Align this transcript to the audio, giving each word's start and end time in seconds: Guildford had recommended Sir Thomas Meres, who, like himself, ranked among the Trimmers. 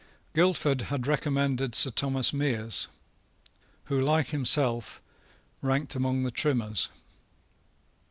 Guildford 0.33 0.81
had 0.89 1.05
recommended 1.05 1.75
Sir 1.75 1.91
Thomas 1.91 2.33
Meres, 2.33 2.87
who, 3.83 3.99
like 3.99 4.29
himself, 4.29 4.99
ranked 5.61 5.93
among 5.95 6.23
the 6.23 6.31
Trimmers. 6.31 6.89